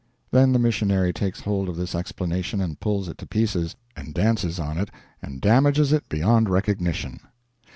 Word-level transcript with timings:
Then 0.31 0.51
the 0.51 0.57
missionary 0.57 1.13
takes 1.13 1.41
hold 1.41 1.69
of 1.69 1.75
this 1.75 1.93
explanation 1.93 2.59
and 2.59 2.79
pulls 2.79 3.07
it 3.07 3.19
to 3.19 3.27
pieces, 3.27 3.75
and 3.95 4.15
dances 4.15 4.57
on 4.57 4.79
it, 4.79 4.89
and 5.21 5.39
damages 5.39 5.93
it 5.93 6.09
beyond 6.09 6.49
recognition. 6.49 7.19